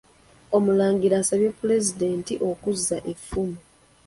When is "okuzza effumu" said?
2.49-3.57